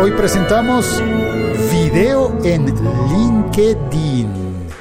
[0.00, 1.02] Hoy presentamos
[1.70, 4.28] video en LinkedIn.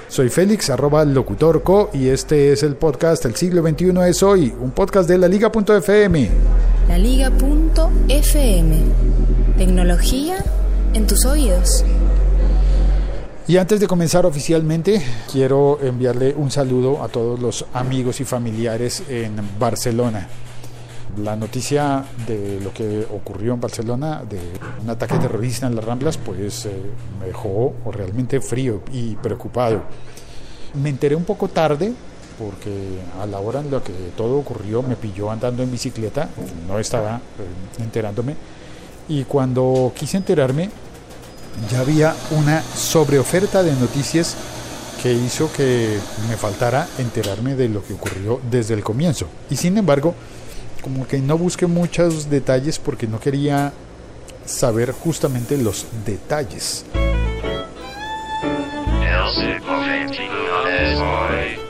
[0.07, 4.71] Soy Félix, arroba locutorco, y este es el podcast El siglo XXI es hoy, un
[4.71, 6.29] podcast de la Liga.fm.
[6.88, 8.77] La Liga.fm.
[9.57, 10.38] Tecnología
[10.94, 11.83] en tus oídos.
[13.45, 19.03] Y antes de comenzar oficialmente, quiero enviarle un saludo a todos los amigos y familiares
[19.09, 20.29] en Barcelona.
[21.23, 24.39] La noticia de lo que ocurrió en Barcelona, de
[24.81, 26.72] un ataque terrorista en las Ramblas, pues eh,
[27.20, 29.84] me dejó realmente frío y preocupado.
[30.81, 31.92] Me enteré un poco tarde,
[32.38, 36.30] porque a la hora en la que todo ocurrió me pilló andando en bicicleta,
[36.67, 38.36] no estaba eh, enterándome,
[39.08, 40.70] y cuando quise enterarme
[41.70, 44.36] ya había una sobreoferta de noticias
[45.02, 45.97] que hizo que
[46.30, 49.28] me faltara enterarme de lo que ocurrió desde el comienzo.
[49.50, 50.14] Y sin embargo,
[50.81, 53.73] como que no busqué muchos detalles porque no quería
[54.45, 56.85] saber justamente los detalles.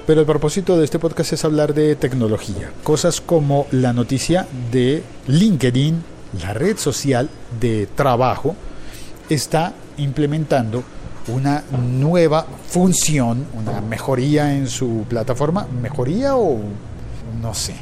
[0.06, 5.04] Pero el propósito de este podcast es hablar de tecnología, cosas como la noticia de
[5.28, 6.04] LinkedIn,
[6.42, 8.56] la red social de trabajo,
[9.30, 10.84] está implementando
[11.28, 16.58] una nueva función, una mejoría en su plataforma, mejoría o
[17.40, 17.76] no sé,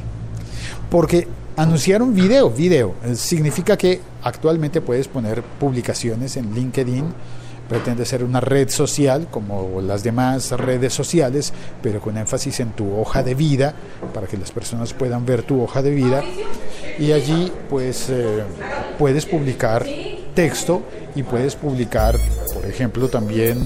[0.90, 7.06] porque anunciaron video, video, significa que actualmente puedes poner publicaciones en LinkedIn,
[7.68, 12.98] pretende ser una red social como las demás redes sociales, pero con énfasis en tu
[12.98, 13.74] hoja de vida,
[14.14, 16.24] para que las personas puedan ver tu hoja de vida,
[17.00, 18.44] y allí pues eh,
[18.98, 19.86] puedes publicar
[20.34, 20.84] texto
[21.16, 22.18] y puedes publicar,
[22.54, 23.58] por ejemplo, también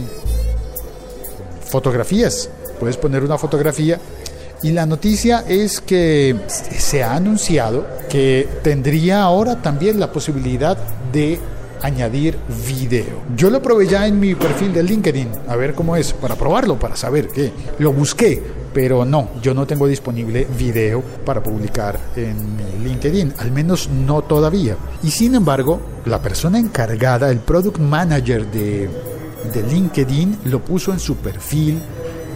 [1.61, 2.49] fotografías.
[2.79, 3.99] Puedes poner una fotografía
[4.63, 10.77] y la noticia es que se ha anunciado que tendría ahora también la posibilidad
[11.11, 11.39] de
[11.81, 13.23] añadir video.
[13.35, 16.77] Yo lo probé ya en mi perfil de LinkedIn, a ver cómo es, para probarlo,
[16.77, 17.51] para saber qué.
[17.79, 18.41] Lo busqué,
[18.72, 24.78] pero no, yo no tengo disponible video para publicar en LinkedIn, al menos no todavía.
[25.01, 28.89] Y sin embargo, la persona encargada, el product manager de,
[29.72, 31.79] LinkedIn, lo puso en su perfil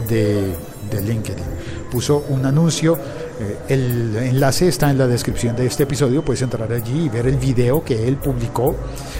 [0.09, 0.55] de
[0.91, 1.54] LinkedIn.
[1.89, 2.97] Puso un anuncio
[3.39, 7.27] eh, el enlace está en la descripción de este episodio, puedes entrar allí y ver
[7.27, 8.75] el video que él publicó.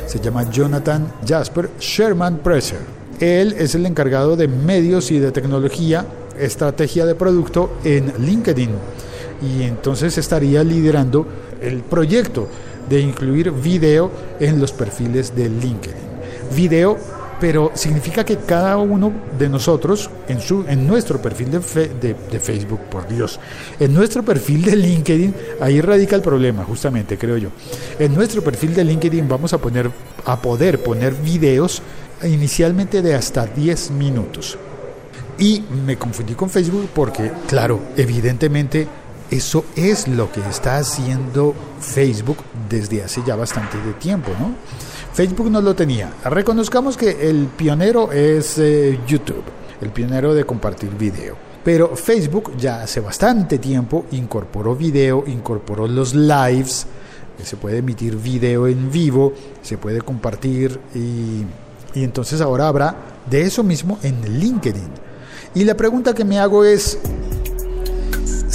[0.05, 2.79] Se llama Jonathan Jasper Sherman Presser.
[3.19, 6.05] Él es el encargado de medios y de tecnología,
[6.39, 8.71] estrategia de producto en LinkedIn.
[9.41, 11.27] Y entonces estaría liderando
[11.61, 12.47] el proyecto
[12.89, 16.05] de incluir video en los perfiles de LinkedIn.
[16.55, 16.97] Video
[17.39, 22.81] pero significa que cada uno de nosotros, en, su, en nuestro perfil de, de, Facebook,
[22.89, 23.39] por Dios,
[23.79, 27.49] en nuestro perfil de LinkedIn, ahí radica el problema, justamente, creo yo.
[27.99, 29.91] En nuestro perfil de LinkedIn vamos a, poner,
[30.25, 31.81] a poder poner videos
[32.23, 34.57] inicialmente de hasta 10 minutos.
[35.37, 38.87] Y me confundí con Facebook porque, claro, evidentemente
[39.29, 42.37] eso es lo que está haciendo Facebook
[42.69, 44.55] desde hace ya bastante de tiempo, ¿no?
[45.15, 46.11] Facebook no lo tenía.
[46.25, 49.45] Reconozcamos que el pionero es eh, YouTube,
[49.79, 51.37] el pionero de compartir video.
[51.63, 56.85] Pero Facebook ya hace bastante tiempo incorporó video, incorporó los lives,
[57.41, 59.31] se puede emitir video en vivo,
[59.61, 61.45] se puede compartir y,
[61.97, 62.95] y entonces ahora habrá
[63.29, 64.89] de eso mismo en LinkedIn.
[65.53, 66.99] Y la pregunta que me hago es,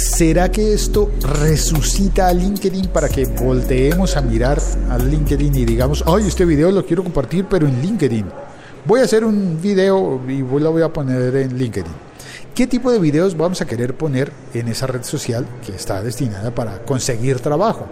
[0.01, 4.59] ¿Será que esto resucita a LinkedIn para que volteemos a mirar
[4.89, 8.25] a LinkedIn y digamos, ay, este video lo quiero compartir, pero en LinkedIn?
[8.85, 11.91] Voy a hacer un video y lo voy a poner en LinkedIn.
[12.55, 16.49] ¿Qué tipo de videos vamos a querer poner en esa red social que está destinada
[16.49, 17.85] para conseguir trabajo?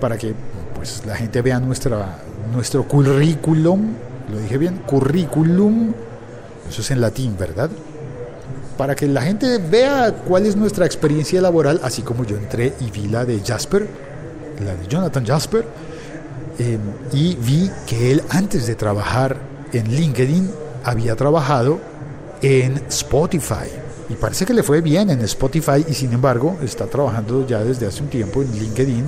[0.00, 0.34] Para que
[0.74, 2.18] pues, la gente vea nuestra,
[2.52, 3.92] nuestro currículum,
[4.32, 5.92] lo dije bien, currículum,
[6.68, 7.70] eso es en latín, ¿verdad?
[8.78, 12.90] Para que la gente vea cuál es nuestra experiencia laboral, así como yo entré y
[12.90, 13.86] vi la de Jasper,
[14.64, 15.66] la de Jonathan Jasper,
[16.58, 16.78] eh,
[17.12, 19.36] y vi que él antes de trabajar
[19.72, 20.50] en LinkedIn
[20.84, 21.78] había trabajado
[22.40, 23.68] en Spotify.
[24.08, 27.86] Y parece que le fue bien en Spotify y sin embargo está trabajando ya desde
[27.86, 29.04] hace un tiempo en LinkedIn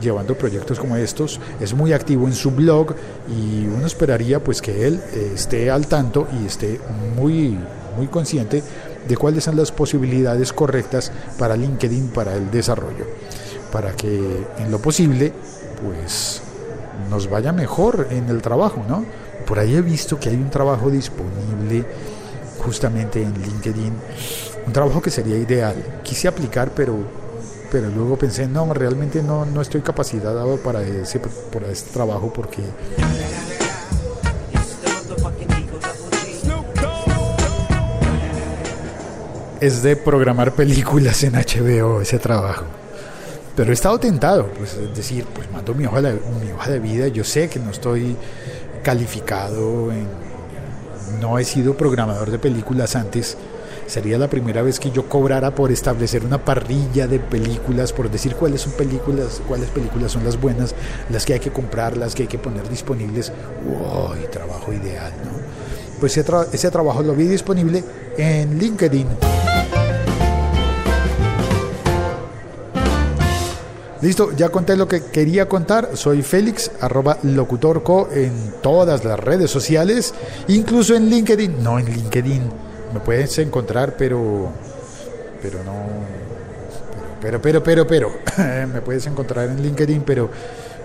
[0.00, 2.94] llevando proyectos como estos, es muy activo en su blog
[3.28, 6.80] y uno esperaría pues que él eh, esté al tanto y esté
[7.16, 7.58] muy,
[7.96, 8.62] muy consciente
[9.08, 13.06] de cuáles son las posibilidades correctas para LinkedIn para el desarrollo,
[13.72, 15.32] para que en lo posible
[15.82, 16.42] pues
[17.10, 19.04] nos vaya mejor en el trabajo, ¿no?
[19.46, 21.84] Por ahí he visto que hay un trabajo disponible
[22.58, 23.92] justamente en LinkedIn,
[24.66, 25.76] un trabajo que sería ideal.
[26.02, 26.96] Quise aplicar, pero
[27.70, 31.20] pero luego pensé, no, realmente no, no estoy capacitado para ese,
[31.52, 32.62] para este trabajo porque...
[39.60, 42.64] Es de programar películas en HBO ese trabajo.
[43.56, 46.12] Pero he estado tentado, pues es decir, pues mando mi hoja, de,
[46.44, 48.14] mi hoja de vida, yo sé que no estoy
[48.82, 49.90] calificado,
[51.20, 53.38] no he sido programador de películas antes,
[53.86, 58.34] sería la primera vez que yo cobrara por establecer una parrilla de películas, por decir
[58.34, 60.74] cuáles son películas, cuáles películas son las buenas,
[61.10, 63.32] las que hay que comprar, las que hay que poner disponibles.
[63.64, 64.26] ¡Uy!
[64.30, 65.30] Trabajo ideal, ¿no?
[66.00, 67.82] Pues ese, ese trabajo lo vi disponible
[68.18, 69.06] en LinkedIn.
[74.02, 75.90] Listo, ya conté lo que quería contar.
[75.94, 80.12] Soy Félix, arroba locutorco en todas las redes sociales,
[80.48, 81.62] incluso en LinkedIn.
[81.62, 84.50] No, en LinkedIn me puedes encontrar, pero,
[85.42, 85.72] pero no,
[87.20, 88.12] pero, pero, pero, pero,
[88.72, 90.30] me puedes encontrar en LinkedIn, pero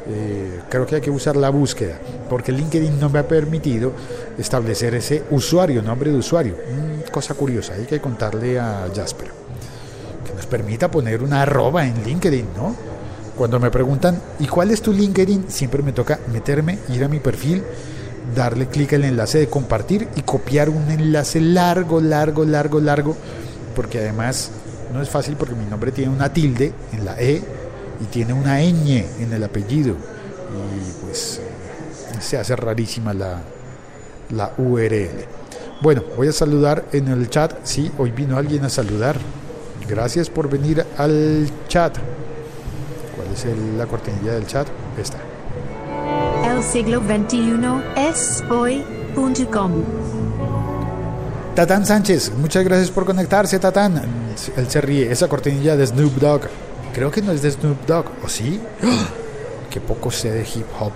[0.08, 2.00] eh, creo que hay que usar la búsqueda,
[2.30, 3.92] porque LinkedIn no me ha permitido
[4.38, 6.56] establecer ese usuario, nombre de usuario.
[6.56, 9.30] Mm, cosa curiosa, hay que contarle a Jasper
[10.26, 12.76] que nos permita poner una arroba en LinkedIn, ¿no?
[13.38, 15.46] Cuando me preguntan, ¿y cuál es tu LinkedIn?
[15.50, 17.64] Siempre me toca meterme, ir a mi perfil
[18.36, 23.16] darle clic al enlace de compartir y copiar un enlace largo, largo, largo, largo,
[23.76, 24.52] porque además
[24.94, 27.42] no es fácil porque mi nombre tiene una tilde en la E
[28.02, 31.42] y tiene una ñ en el apellido y pues
[32.20, 33.42] se hace rarísima la,
[34.30, 35.26] la URL.
[35.82, 37.54] Bueno, voy a saludar en el chat.
[37.64, 39.18] Sí, hoy vino alguien a saludar.
[39.90, 41.98] Gracias por venir al chat.
[43.16, 43.46] ¿Cuál es
[43.78, 44.68] la cortinilla del chat?
[44.98, 45.18] Esta
[46.64, 47.40] siglo XXI
[47.96, 49.72] es hoy.com.
[51.56, 54.02] Tatán Sánchez, muchas gracias por conectarse, Tatán.
[54.56, 56.42] Él se ríe, esa cortinilla de Snoop Dogg.
[56.94, 58.60] Creo que no es de Snoop Dogg, ¿o sí?
[59.70, 60.92] Que poco sé de hip hop,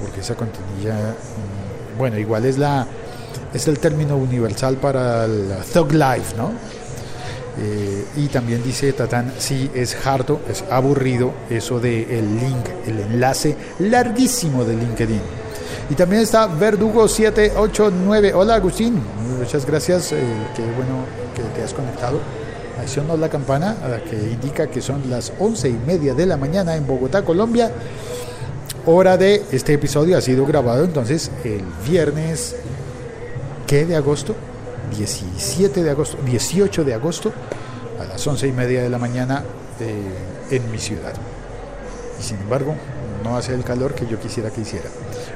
[0.00, 2.86] porque esa cortinilla, mm, bueno, igual es la
[3.52, 6.52] es el término universal para el thug life, ¿no?
[7.58, 13.00] Eh, y también dice Tatán, sí, es harto, es aburrido eso del el link, el
[13.00, 15.20] enlace larguísimo de LinkedIn.
[15.88, 18.32] Y también está Verdugo789.
[18.34, 19.00] Hola Agustín,
[19.38, 20.18] muchas gracias, eh,
[20.54, 22.20] qué bueno que te has conectado.
[22.78, 23.74] Accionó la campana
[24.10, 27.72] que indica que son las once y media de la mañana en Bogotá, Colombia.
[28.84, 32.54] Hora de este episodio ha sido grabado entonces el viernes,
[33.66, 34.34] ¿qué de agosto?
[34.90, 37.32] 17 de agosto, 18 de agosto,
[38.00, 39.44] a las 11 y media de la mañana
[39.80, 41.14] eh, en mi ciudad.
[42.18, 42.74] Y sin embargo,
[43.24, 44.88] no hace el calor que yo quisiera que hiciera.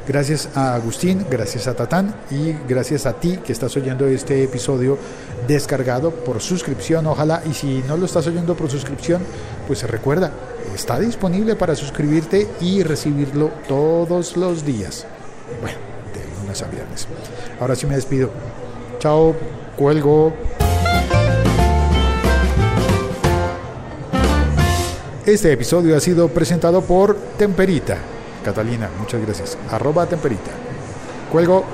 [0.07, 4.99] Gracias a Agustín, gracias a Tatán y gracias a ti que estás oyendo este episodio
[5.47, 7.43] descargado por suscripción, ojalá.
[7.49, 9.23] Y si no lo estás oyendo por suscripción,
[9.67, 10.33] pues recuerda,
[10.75, 15.07] está disponible para suscribirte y recibirlo todos los días.
[15.61, 15.79] Bueno,
[16.15, 17.09] de lunes a viernes.
[17.61, 18.31] Ahora sí me despido.
[19.01, 19.35] Chao,
[19.79, 20.35] cuelgo.
[25.25, 27.97] Este episodio ha sido presentado por Temperita.
[28.45, 29.57] Catalina, muchas gracias.
[29.71, 30.51] Arroba Temperita.
[31.33, 31.65] Cuelgo.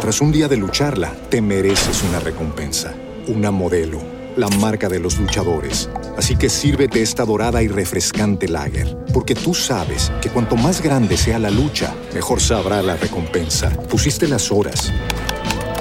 [0.00, 2.94] Tras un día de lucharla, te mereces una recompensa,
[3.26, 3.98] una modelo,
[4.36, 9.52] la marca de los luchadores Así que sírvete esta dorada y refrescante lager, porque tú
[9.52, 13.70] sabes que cuanto más grande sea la lucha, mejor sabrá la recompensa.
[13.88, 14.92] Pusiste las horas,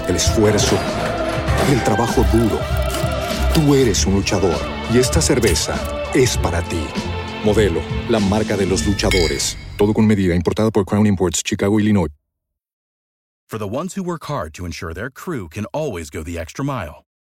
[0.08, 0.78] el esfuerzo,
[1.72, 2.60] el trabajo duro.
[3.54, 4.60] Tú eres un luchador
[4.92, 5.76] y esta cerveza
[6.16, 6.84] es para ti.
[7.46, 9.56] Modelo, la marca de los luchadores.
[9.78, 12.10] Todo con medida, importada por Crown Imports, Chicago, Illinois.
[13.48, 16.66] For the ones who work hard to ensure their crew can always go the extra
[16.66, 17.04] mile,